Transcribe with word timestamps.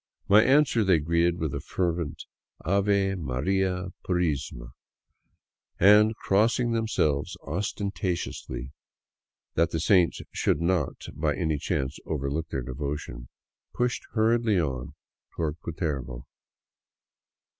My 0.27 0.41
answer 0.43 0.83
they 0.83 0.97
greeted 0.97 1.37
with 1.37 1.53
a 1.53 1.59
fervent" 1.59 2.25
Ave 2.65 3.13
Maria 3.13 3.93
Purisima!" 4.03 4.71
and, 5.79 6.15
crossing 6.15 6.71
themselves 6.71 7.37
ostentatiously, 7.43 8.71
that 9.53 9.69
the 9.69 9.79
saints 9.79 10.19
should 10.31 10.59
not 10.59 11.05
by 11.13 11.35
any 11.35 11.59
chance 11.59 11.99
overlook 12.07 12.49
their 12.49 12.63
devotion, 12.63 13.27
pushed 13.75 14.01
hurriedly 14.13 14.59
on 14.59 14.95
toward 15.35 15.57
Cu 15.61 15.71
tervo. 15.71 16.23